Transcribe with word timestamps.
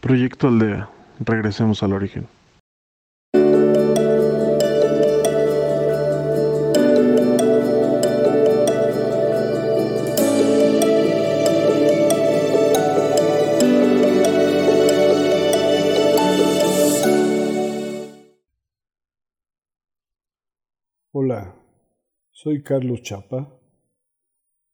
Proyecto 0.00 0.46
Aldea. 0.46 0.88
Regresemos 1.18 1.82
al 1.82 1.92
origen. 1.92 2.28
Hola, 21.10 21.56
soy 22.30 22.62
Carlos 22.62 23.02
Chapa 23.02 23.52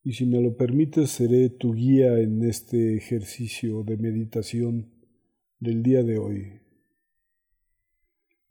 y 0.03 0.13
si 0.13 0.27
me 0.27 0.39
lo 0.39 0.55
permites 0.55 1.09
seré 1.09 1.49
tu 1.49 1.73
guía 1.73 2.19
en 2.19 2.43
este 2.43 2.95
ejercicio 2.95 3.81
de 3.81 3.97
meditación 3.97 4.94
del 5.59 5.83
día 5.83 6.03
de 6.03 6.17
hoy, 6.17 6.61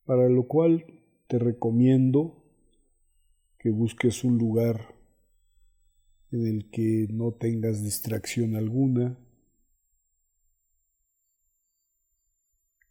para 0.05 0.29
lo 0.29 0.47
cual 0.47 0.85
te 1.27 1.39
recomiendo 1.39 2.45
que 3.59 3.71
busques 3.71 4.25
un 4.25 4.39
lugar 4.39 4.95
en 6.31 6.47
el 6.47 6.71
que 6.71 7.07
no 7.11 7.33
tengas 7.33 7.83
distracción 7.83 8.57
alguna, 8.57 9.19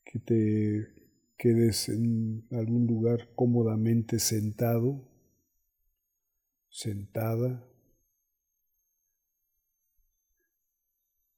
que 0.05 0.19
te 0.19 0.87
quedes 1.37 1.89
en 1.89 2.47
algún 2.51 2.87
lugar 2.87 3.29
cómodamente 3.35 4.19
sentado, 4.19 5.07
sentada, 6.69 7.67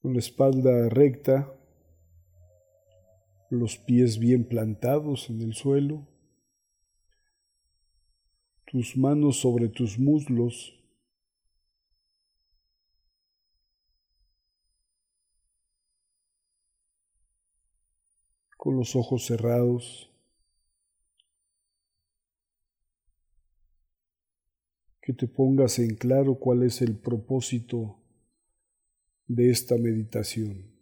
con 0.02 0.14
la 0.14 0.20
espalda 0.20 0.88
recta, 0.90 1.52
los 3.56 3.78
pies 3.78 4.20
bien 4.20 4.48
plantados 4.48 5.30
en 5.30 5.42
el 5.42 5.54
suelo, 5.54 6.08
tus 8.66 8.98
manos 8.98 9.40
sobre 9.40 9.70
tus 9.70 9.98
muslos, 9.98 10.74
con 18.58 18.78
los 18.78 18.96
ojos 18.96 19.26
cerrados, 19.26 20.12
que 25.02 25.14
te 25.14 25.28
pongas 25.28 25.78
en 25.78 25.96
claro 25.96 26.40
cuál 26.40 26.64
es 26.64 26.82
el 26.82 26.98
propósito 26.98 28.00
de 29.28 29.52
esta 29.52 29.78
meditación. 29.78 30.75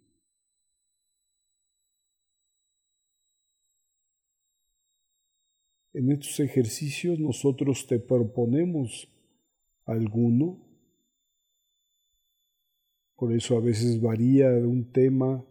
En 5.94 6.10
estos 6.10 6.40
ejercicios 6.40 7.20
nosotros 7.20 7.86
te 7.86 8.00
proponemos 8.00 9.08
alguno, 9.84 10.58
por 13.14 13.32
eso 13.32 13.56
a 13.56 13.60
veces 13.60 14.00
varía 14.00 14.48
un 14.48 14.90
tema 14.90 15.46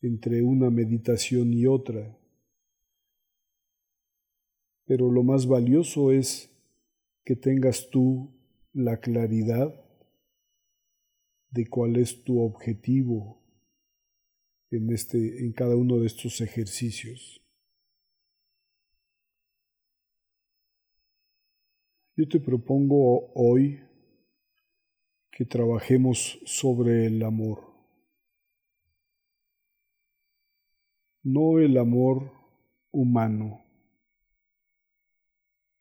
entre 0.00 0.42
una 0.42 0.70
meditación 0.70 1.52
y 1.52 1.66
otra, 1.66 2.18
pero 4.86 5.10
lo 5.10 5.22
más 5.22 5.46
valioso 5.46 6.10
es 6.10 6.50
que 7.22 7.36
tengas 7.36 7.90
tú 7.90 8.32
la 8.72 8.98
claridad 8.98 9.78
de 11.50 11.66
cuál 11.66 11.96
es 11.96 12.24
tu 12.24 12.40
objetivo 12.40 13.42
en, 14.70 14.90
este, 14.90 15.44
en 15.44 15.52
cada 15.52 15.76
uno 15.76 15.98
de 15.98 16.06
estos 16.06 16.40
ejercicios. 16.40 17.41
Yo 22.22 22.28
te 22.28 22.38
propongo 22.38 23.32
hoy 23.34 23.80
que 25.32 25.44
trabajemos 25.44 26.38
sobre 26.44 27.06
el 27.06 27.20
amor. 27.24 27.64
No 31.24 31.58
el 31.58 31.76
amor 31.76 32.30
humano, 32.92 33.64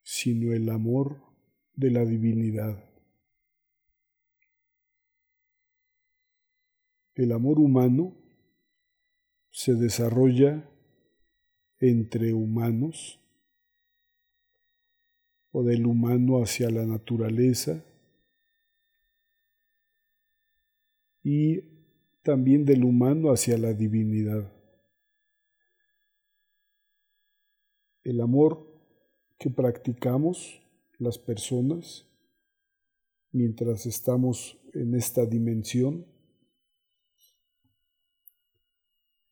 sino 0.02 0.52
el 0.52 0.68
amor 0.70 1.22
de 1.76 1.92
la 1.92 2.06
divinidad. 2.06 2.90
El 7.14 7.34
amor 7.34 7.60
humano 7.60 8.16
se 9.52 9.76
desarrolla 9.76 10.68
entre 11.78 12.34
humanos 12.34 13.21
o 15.52 15.64
del 15.64 15.86
humano 15.86 16.42
hacia 16.42 16.70
la 16.70 16.86
naturaleza 16.86 17.84
y 21.24 21.62
también 22.24 22.66
del 22.66 22.84
humano 22.84 23.32
hacia 23.32 23.58
la 23.58 23.74
divinidad. 23.74 24.52
El 28.04 28.22
amor 28.22 28.68
que 29.38 29.50
practicamos 29.50 30.62
las 30.98 31.18
personas 31.18 32.08
mientras 33.32 33.86
estamos 33.86 34.60
en 34.74 34.96
esta 34.96 35.26
dimensión 35.26 36.06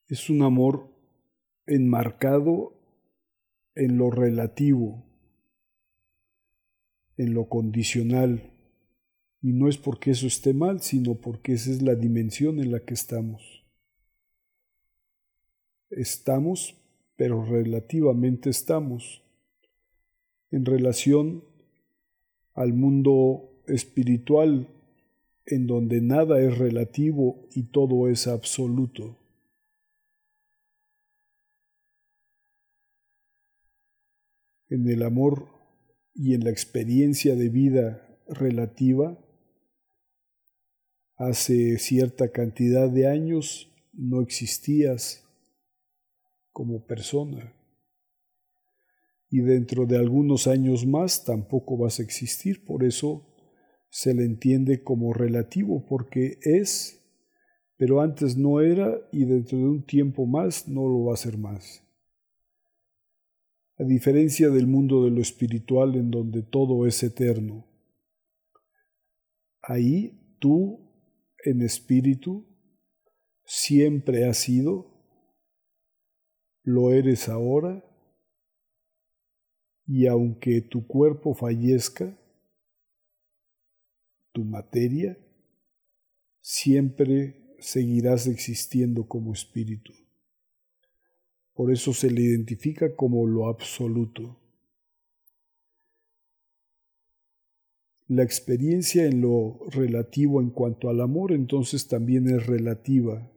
es 0.07 0.30
un 0.30 0.41
amor 0.41 0.90
enmarcado 1.68 2.74
en 3.75 3.97
lo 3.97 4.09
relativo, 4.09 5.06
en 7.19 7.34
lo 7.35 7.50
condicional, 7.50 8.41
y 9.41 9.53
no 9.53 9.69
es 9.69 9.78
porque 9.78 10.12
eso 10.12 10.25
esté 10.25 10.53
mal, 10.53 10.81
sino 10.81 11.16
porque 11.16 11.53
esa 11.53 11.69
es 11.69 11.81
la 11.81 11.94
dimensión 11.94 12.59
en 12.59 12.72
la 12.72 12.80
que 12.80 12.94
estamos. 12.94 13.63
Estamos, 15.91 16.75
pero 17.18 17.46
relativamente 17.46 18.50
estamos, 18.50 19.22
en 20.50 20.66
relación 20.66 21.44
al 22.53 22.74
mundo 22.74 23.51
espiritual, 23.68 24.68
en 25.46 25.68
donde 25.68 26.01
nada 26.01 26.41
es 26.41 26.57
relativo 26.57 27.47
y 27.53 27.63
todo 27.63 28.07
es 28.07 28.28
absoluto. 28.28 29.19
en 34.69 34.88
el 34.88 35.01
amor 35.01 35.58
y 36.13 36.33
en 36.33 36.43
la 36.43 36.49
experiencia 36.49 37.35
de 37.35 37.49
vida 37.49 38.19
relativa, 38.27 39.17
hace 41.15 41.77
cierta 41.77 42.31
cantidad 42.31 42.89
de 42.89 43.07
años 43.07 43.71
no 43.93 44.21
existías 44.21 45.25
como 46.51 46.85
persona. 46.85 47.53
Y 49.29 49.41
dentro 49.41 49.85
de 49.85 49.97
algunos 49.97 50.47
años 50.47 50.85
más 50.85 51.23
tampoco 51.23 51.77
vas 51.77 51.99
a 51.99 52.03
existir, 52.03 52.65
por 52.65 52.83
eso 52.83 53.27
se 53.89 54.13
le 54.13 54.23
entiende 54.23 54.83
como 54.83 55.13
relativo, 55.13 55.85
porque 55.85 56.39
es, 56.41 57.01
pero 57.77 58.01
antes 58.01 58.37
no 58.37 58.61
era 58.61 58.97
y 59.11 59.25
dentro 59.25 59.57
de 59.57 59.65
un 59.65 59.85
tiempo 59.85 60.25
más 60.25 60.67
no 60.67 60.87
lo 60.87 61.05
va 61.05 61.13
a 61.13 61.17
ser 61.17 61.37
más. 61.37 61.83
A 63.79 63.85
diferencia 63.85 64.50
del 64.50 64.67
mundo 64.67 65.06
de 65.06 65.09
lo 65.09 65.22
espiritual 65.22 65.95
en 65.95 66.12
donde 66.12 66.44
todo 66.44 66.85
es 66.85 67.01
eterno. 67.01 67.66
Ahí 69.62 70.35
tú, 70.40 70.91
en 71.45 71.62
espíritu, 71.62 72.45
siempre 73.45 74.28
has 74.28 74.39
sido, 74.39 74.85
lo 76.63 76.92
eres 76.92 77.30
ahora, 77.30 77.81
y 79.88 80.07
aunque 80.07 80.59
tu 80.59 80.86
cuerpo 80.86 81.33
fallezca, 81.33 82.19
tu 84.33 84.44
materia, 84.44 85.18
siempre 86.42 87.56
seguirás 87.59 88.27
existiendo 88.27 89.07
como 89.07 89.31
espíritu. 89.31 89.94
Por 91.59 91.73
eso 91.73 91.91
se 91.94 92.09
le 92.09 92.21
identifica 92.21 92.95
como 92.95 93.27
lo 93.27 93.50
absoluto. 93.50 94.38
La 98.07 98.23
experiencia 98.23 99.03
en 99.03 99.19
lo 99.19 99.59
relativo 99.67 100.39
en 100.39 100.51
cuanto 100.51 100.88
al 100.89 101.01
amor 101.01 101.33
entonces 101.33 101.85
también 101.89 102.29
es 102.29 102.47
relativa. 102.47 103.29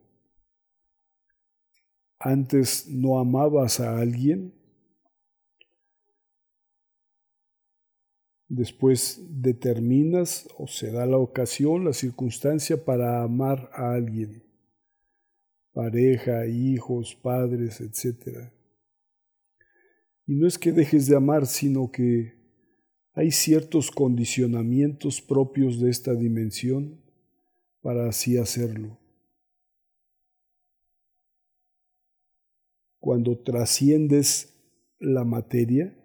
Antes 2.21 2.87
no 2.89 3.19
amabas 3.19 3.81
a 3.81 3.99
alguien, 3.99 4.55
después 8.47 9.21
determinas 9.31 10.49
o 10.59 10.69
se 10.69 10.93
da 10.93 11.07
la 11.07 11.19
ocasión, 11.19 11.85
la 11.85 11.93
circunstancia 11.93 12.85
para 12.85 13.25
amar 13.25 13.69
a 13.73 13.95
alguien. 13.95 14.52
Pareja, 15.73 16.47
hijos, 16.47 17.15
padres, 17.15 17.81
etc. 17.81 18.51
Y 20.27 20.35
no 20.35 20.47
es 20.47 20.59
que 20.59 20.73
dejes 20.73 21.07
de 21.07 21.17
amar, 21.17 21.47
sino 21.47 21.91
que 21.91 22.35
hay 23.15 23.31
ciertos 23.31 23.91
condicionamientos 23.91 25.21
propios 25.21 25.81
de 25.81 25.91
esta 25.91 26.15
dimensión 26.15 27.01
para 27.83 28.09
así 28.09 28.37
hacerlo. 28.39 28.99
Cuando 32.99 33.39
trasciendes 33.39 34.55
la 34.99 35.25
materia, 35.25 35.99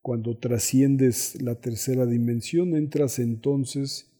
cuando 0.00 0.38
trasciendes 0.38 1.40
la 1.42 1.60
tercera 1.60 2.06
dimensión, 2.06 2.74
entras 2.76 3.18
entonces 3.18 4.12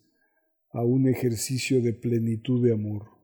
a 0.70 0.82
un 0.82 1.08
ejercicio 1.08 1.80
de 1.80 1.92
plenitud 1.92 2.64
de 2.64 2.72
amor. 2.72 3.21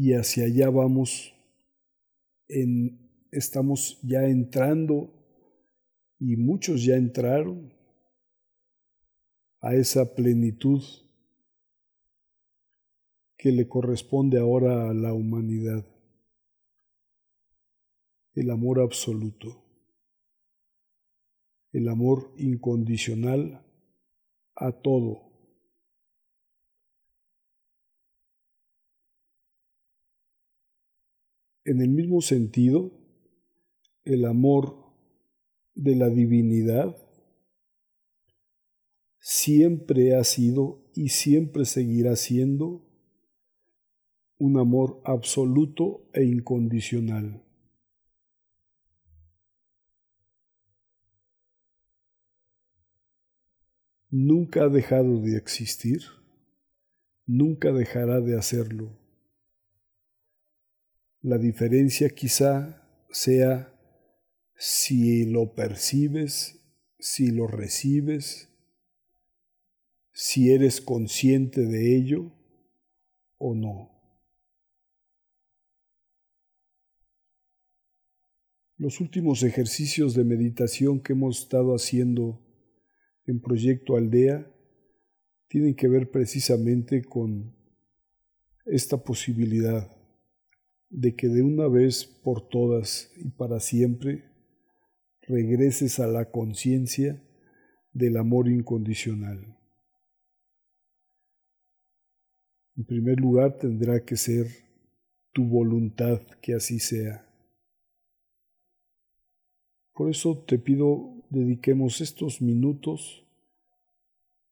Y 0.00 0.12
hacia 0.12 0.44
allá 0.44 0.70
vamos, 0.70 1.34
en, 2.46 3.10
estamos 3.32 3.98
ya 4.04 4.22
entrando 4.28 5.12
y 6.20 6.36
muchos 6.36 6.84
ya 6.84 6.94
entraron 6.94 7.72
a 9.58 9.74
esa 9.74 10.14
plenitud 10.14 10.84
que 13.36 13.50
le 13.50 13.66
corresponde 13.66 14.38
ahora 14.38 14.88
a 14.88 14.94
la 14.94 15.12
humanidad, 15.12 15.84
el 18.34 18.52
amor 18.52 18.80
absoluto, 18.80 19.64
el 21.72 21.88
amor 21.88 22.32
incondicional 22.36 23.66
a 24.54 24.70
todo. 24.70 25.27
En 31.68 31.82
el 31.82 31.90
mismo 31.90 32.22
sentido, 32.22 32.98
el 34.06 34.24
amor 34.24 34.90
de 35.74 35.96
la 35.96 36.08
divinidad 36.08 36.96
siempre 39.20 40.16
ha 40.16 40.24
sido 40.24 40.90
y 40.94 41.10
siempre 41.10 41.66
seguirá 41.66 42.16
siendo 42.16 42.88
un 44.38 44.58
amor 44.58 45.02
absoluto 45.04 46.08
e 46.14 46.24
incondicional. 46.24 47.44
Nunca 54.08 54.62
ha 54.62 54.68
dejado 54.70 55.20
de 55.20 55.36
existir, 55.36 56.00
nunca 57.26 57.72
dejará 57.72 58.22
de 58.22 58.38
hacerlo. 58.38 59.07
La 61.20 61.36
diferencia 61.36 62.10
quizá 62.10 62.88
sea 63.10 63.74
si 64.56 65.24
lo 65.24 65.52
percibes, 65.52 66.60
si 67.00 67.32
lo 67.32 67.48
recibes, 67.48 68.48
si 70.12 70.52
eres 70.52 70.80
consciente 70.80 71.62
de 71.62 71.96
ello 71.96 72.32
o 73.36 73.56
no. 73.56 73.90
Los 78.76 79.00
últimos 79.00 79.42
ejercicios 79.42 80.14
de 80.14 80.22
meditación 80.22 81.00
que 81.00 81.14
hemos 81.14 81.40
estado 81.40 81.74
haciendo 81.74 82.40
en 83.26 83.40
Proyecto 83.40 83.96
Aldea 83.96 84.48
tienen 85.48 85.74
que 85.74 85.88
ver 85.88 86.12
precisamente 86.12 87.02
con 87.02 87.56
esta 88.66 89.02
posibilidad 89.02 89.97
de 90.90 91.14
que 91.14 91.28
de 91.28 91.42
una 91.42 91.68
vez 91.68 92.06
por 92.06 92.48
todas 92.48 93.10
y 93.16 93.28
para 93.30 93.60
siempre 93.60 94.24
regreses 95.22 96.00
a 96.00 96.06
la 96.06 96.30
conciencia 96.30 97.22
del 97.92 98.16
amor 98.16 98.48
incondicional. 98.48 99.56
En 102.76 102.84
primer 102.84 103.18
lugar, 103.20 103.58
tendrá 103.58 104.04
que 104.04 104.16
ser 104.16 104.46
tu 105.32 105.44
voluntad 105.44 106.20
que 106.40 106.54
así 106.54 106.78
sea. 106.78 107.26
Por 109.92 110.10
eso 110.10 110.44
te 110.46 110.58
pido 110.58 111.18
dediquemos 111.28 112.00
estos 112.00 112.40
minutos 112.40 113.26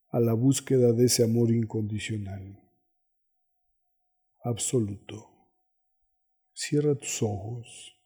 a 0.08 0.20
la 0.20 0.32
búsqueda 0.32 0.92
de 0.92 1.06
ese 1.06 1.24
amor 1.24 1.50
incondicional, 1.50 2.60
absoluto. 4.42 5.35
Cierra 6.56 6.94
tus 6.94 7.22
ojos. 7.22 7.96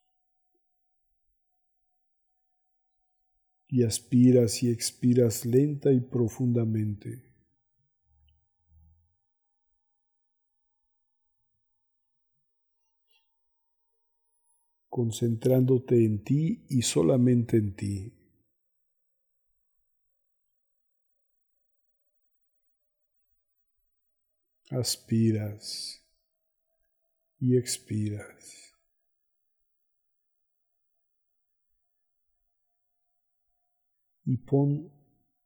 y 3.72 3.84
aspiras 3.84 4.62
y 4.64 4.70
expiras 4.70 5.46
lenta 5.46 5.92
y 5.92 6.00
profundamente. 6.00 7.22
concentrándote 14.88 16.04
en 16.04 16.24
ti 16.24 16.64
y 16.68 16.82
solamente 16.82 17.56
en 17.56 17.76
ti. 17.76 18.12
Aspiras 24.70 25.99
y 27.40 27.56
expiras. 27.56 28.70
y 34.30 34.36
pon 34.36 34.92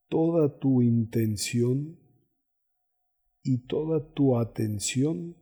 toda 0.09 0.59
tu 0.59 0.83
intención 0.83 1.99
y 3.43 3.67
toda 3.67 4.13
tu 4.13 4.39
atención 4.39 5.35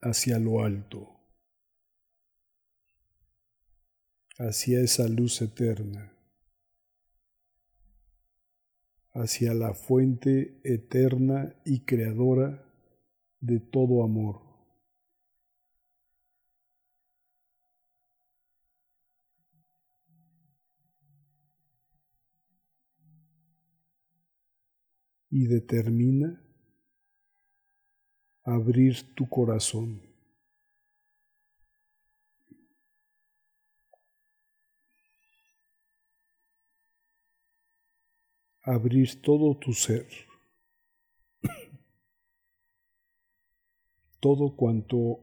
hacia 0.00 0.40
lo 0.40 0.64
alto, 0.64 1.08
hacia 4.38 4.80
esa 4.80 5.06
luz 5.06 5.40
eterna, 5.40 6.12
hacia 9.12 9.54
la 9.54 9.74
fuente 9.74 10.60
eterna 10.64 11.54
y 11.64 11.84
creadora 11.84 12.68
de 13.38 13.60
todo 13.60 14.02
amor. 14.02 14.49
Y 25.30 25.46
determina 25.46 26.42
abrir 28.42 29.14
tu 29.14 29.28
corazón. 29.28 30.02
Abrir 38.62 39.22
todo 39.22 39.56
tu 39.58 39.72
ser, 39.72 40.06
todo 44.20 44.54
cuanto 44.54 45.20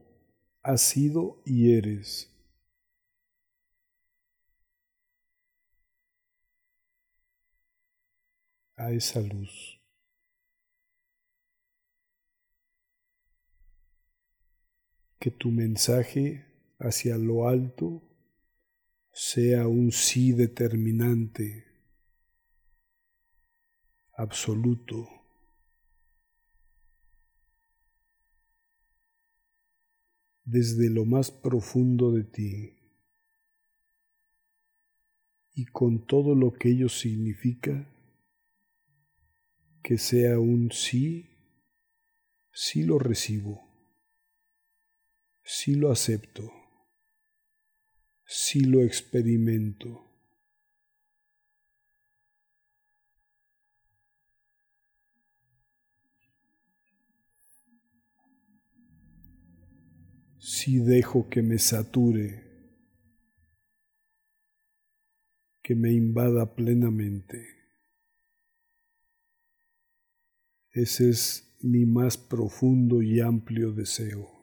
has 0.62 0.82
sido 0.82 1.40
y 1.46 1.72
eres. 1.72 2.34
a 8.78 8.92
esa 8.92 9.20
luz. 9.20 9.77
Que 15.18 15.30
tu 15.30 15.50
mensaje 15.50 16.46
hacia 16.78 17.18
lo 17.18 17.48
alto 17.48 18.02
sea 19.12 19.66
un 19.66 19.90
sí 19.90 20.32
determinante, 20.32 21.64
absoluto. 24.12 25.08
desde 30.50 30.88
lo 30.88 31.04
más 31.04 31.30
profundo 31.30 32.10
de 32.10 32.24
ti 32.24 32.74
y 35.52 35.66
con 35.66 36.06
todo 36.06 36.34
lo 36.34 36.54
que 36.54 36.70
ello 36.70 36.88
significa, 36.88 37.86
que 39.82 39.98
sea 39.98 40.38
un 40.38 40.72
sí, 40.72 41.28
sí 42.50 42.82
lo 42.84 42.98
recibo 42.98 43.67
sí 45.48 45.74
lo 45.74 45.90
acepto, 45.90 46.52
sí 48.26 48.60
lo 48.60 48.82
experimento. 48.82 50.04
Si 60.38 60.78
dejo 60.80 61.30
que 61.30 61.40
me 61.40 61.58
sature, 61.58 62.44
que 65.62 65.74
me 65.74 65.92
invada 65.92 66.54
plenamente. 66.54 67.46
Ese 70.72 71.08
es 71.08 71.56
mi 71.62 71.86
más 71.86 72.18
profundo 72.18 73.00
y 73.00 73.20
amplio 73.20 73.72
deseo. 73.72 74.37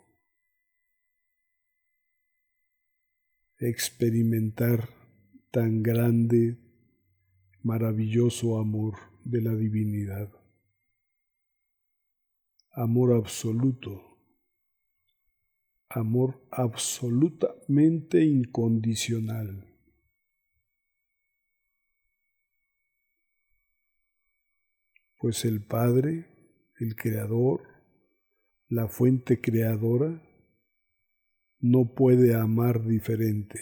Experimentar 3.68 4.90
tan 5.52 5.82
grande, 5.82 6.58
maravilloso 7.64 8.60
amor 8.60 8.96
de 9.24 9.42
la 9.42 9.56
divinidad. 9.56 10.30
Amor 12.72 13.14
absoluto 13.14 14.16
amor 15.96 16.46
absolutamente 16.52 18.24
incondicional. 18.24 19.66
Pues 25.18 25.46
el 25.46 25.66
Padre, 25.66 26.26
el 26.80 26.96
Creador, 26.96 27.62
la 28.68 28.88
fuente 28.90 29.40
creadora, 29.40 30.22
no 31.66 31.96
puede 31.96 32.36
amar 32.36 32.86
diferente. 32.86 33.60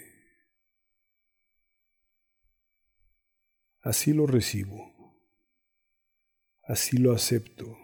Así 3.82 4.14
lo 4.14 4.28
recibo, 4.28 4.92
así 6.64 6.98
lo 6.98 7.14
acepto. 7.14 7.78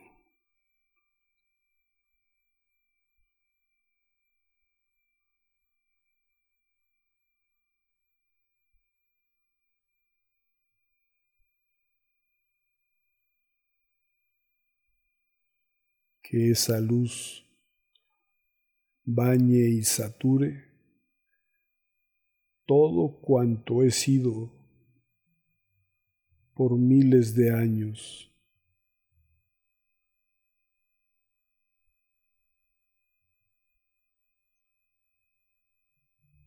que 16.22 16.52
esa 16.52 16.80
luz 16.80 17.49
bañe 19.06 19.70
y 19.70 19.84
sature 19.84 20.70
todo 22.70 23.20
cuanto 23.20 23.82
he 23.82 23.90
sido 23.90 24.52
por 26.54 26.78
miles 26.78 27.34
de 27.34 27.52
años. 27.52 28.32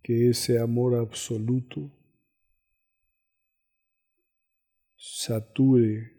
Que 0.00 0.30
ese 0.30 0.60
amor 0.60 0.94
absoluto 0.94 1.90
sature 4.96 6.12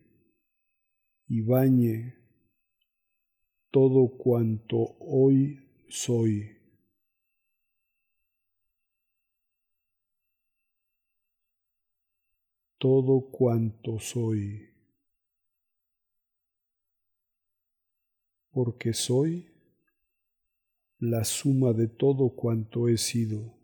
y 1.29 1.39
bañe 1.41 2.15
todo 3.71 4.09
cuanto 4.17 4.97
hoy 4.99 5.62
soy. 5.93 6.57
Todo 12.79 13.29
cuanto 13.31 13.99
soy. 13.99 14.69
Porque 18.51 18.93
soy 18.93 19.47
la 20.97 21.23
suma 21.23 21.73
de 21.73 21.87
todo 21.87 22.29
cuanto 22.35 22.89
he 22.89 22.97
sido. 22.97 23.62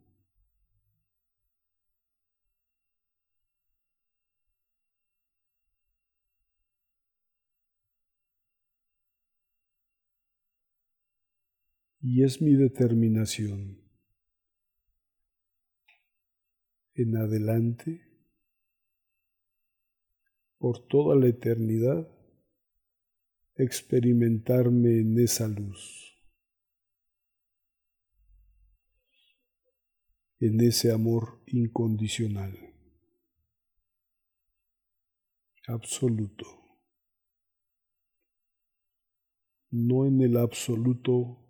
Y 12.01 12.23
es 12.23 12.41
mi 12.41 12.53
determinación. 12.53 13.77
En 16.93 17.17
adelante, 17.17 18.01
por 20.57 20.87
toda 20.87 21.15
la 21.15 21.27
eternidad, 21.27 22.09
experimentarme 23.55 24.99
en 24.99 25.19
esa 25.19 25.47
luz, 25.47 26.17
en 30.39 30.61
ese 30.61 30.91
amor 30.91 31.41
incondicional, 31.47 32.57
absoluto, 35.67 36.45
no 39.71 40.05
en 40.05 40.21
el 40.21 40.37
absoluto 40.37 41.48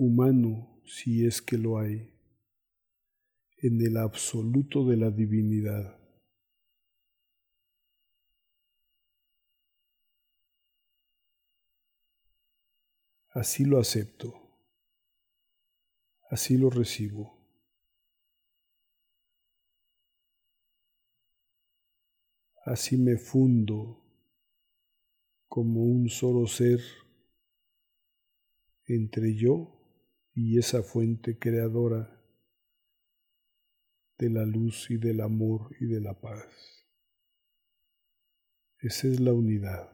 humano 0.00 0.80
si 0.86 1.26
es 1.26 1.42
que 1.42 1.58
lo 1.58 1.78
hay, 1.78 2.10
en 3.58 3.82
el 3.82 3.98
absoluto 3.98 4.86
de 4.86 4.96
la 4.96 5.10
divinidad. 5.10 5.94
Así 13.32 13.66
lo 13.66 13.78
acepto, 13.78 14.32
así 16.30 16.56
lo 16.56 16.70
recibo. 16.70 17.38
Así 22.64 22.96
me 22.96 23.18
fundo 23.18 24.02
como 25.46 25.82
un 25.84 26.08
solo 26.08 26.46
ser 26.46 26.80
entre 28.86 29.34
yo 29.34 29.79
y 30.42 30.58
esa 30.58 30.82
fuente 30.82 31.38
creadora 31.38 32.18
de 34.16 34.30
la 34.30 34.46
luz 34.46 34.90
y 34.90 34.96
del 34.96 35.20
amor 35.20 35.76
y 35.78 35.84
de 35.84 36.00
la 36.00 36.18
paz. 36.18 36.86
Esa 38.78 39.08
es 39.08 39.20
la 39.20 39.34
unidad 39.34 39.92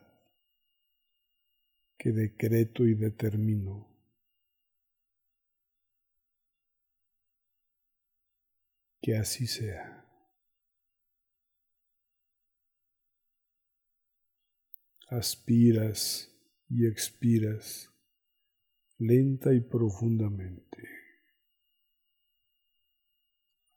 que 1.98 2.12
decreto 2.12 2.84
y 2.84 2.94
determino. 2.94 3.88
Que 9.02 9.16
así 9.16 9.48
sea. 9.48 10.06
Aspiras 15.08 16.32
y 16.68 16.86
expiras 16.86 17.95
lenta 18.98 19.52
y 19.52 19.60
profundamente. 19.60 20.88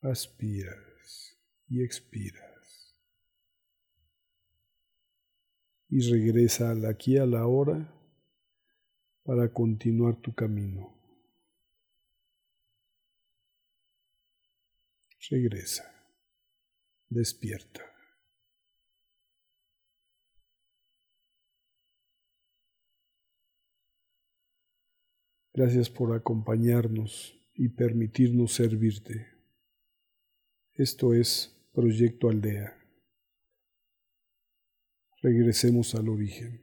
Aspiras 0.01 1.37
y 1.67 1.83
expiras. 1.83 2.95
Y 5.89 6.09
regresa 6.11 6.71
al 6.71 6.85
aquí 6.85 7.17
a 7.17 7.25
la 7.25 7.47
hora 7.47 7.93
para 9.23 9.51
continuar 9.51 10.15
tu 10.17 10.33
camino. 10.33 10.95
Regresa. 15.29 15.83
Despierta. 17.09 17.88
Gracias 25.59 25.89
por 25.89 26.15
acompañarnos 26.15 27.37
y 27.53 27.67
permitirnos 27.67 28.53
servirte. 28.53 29.27
Esto 30.73 31.13
es 31.13 31.53
Proyecto 31.73 32.29
Aldea. 32.29 32.77
Regresemos 35.21 35.95
al 35.95 36.07
origen. 36.07 36.61